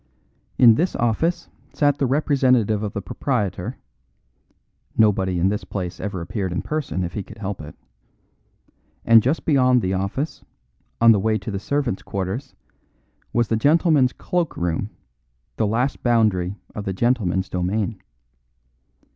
[0.57, 3.77] In this office sat the representative of the proprietor
[4.97, 7.75] (nobody in this place ever appeared in person if he could help it),
[9.05, 10.43] and just beyond the office,
[10.99, 12.55] on the way to the servants' quarters,
[13.31, 14.89] was the gentlemen's cloak room,
[15.57, 18.01] the last boundary of the gentlemen's domain.